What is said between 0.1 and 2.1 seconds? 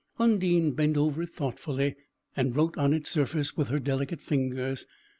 Undine bent over it thoughtfully,